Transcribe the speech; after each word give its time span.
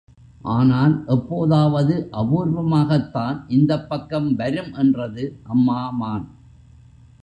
ஆனால் 0.51 1.03
எப்போதாவது 1.07 2.09
அபூர்வமாகத்தான் 2.11 3.45
இந்தப் 3.47 3.89
பக்கம் 3.89 4.35
வரும் 4.35 4.73
என்றது 4.73 5.25
அம்மா 5.43 5.89
மான். 5.91 6.27